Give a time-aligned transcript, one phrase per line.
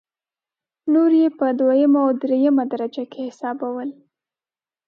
[0.93, 3.89] نور یې په دویمه او درېمه درجه کې حسابول.